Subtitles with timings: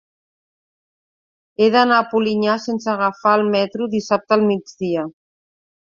[1.59, 5.11] He d'anar a Polinyà sense agafar el metro dissabte al migdia.